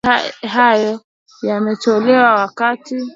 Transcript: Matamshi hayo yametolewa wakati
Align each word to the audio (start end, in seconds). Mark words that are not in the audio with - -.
Matamshi 0.03 0.47
hayo 0.47 0.99
yametolewa 1.47 2.35
wakati 2.35 2.95